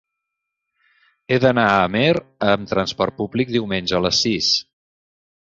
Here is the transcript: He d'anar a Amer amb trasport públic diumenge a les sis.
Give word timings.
He 1.29 1.37
d'anar 1.43 1.65
a 1.73 1.75
Amer 1.89 2.07
amb 2.55 2.73
trasport 2.73 3.17
públic 3.21 3.53
diumenge 3.59 4.01
a 4.01 4.03
les 4.09 4.25
sis. 4.27 4.51